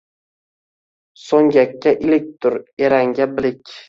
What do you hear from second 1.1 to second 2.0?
So’ngakka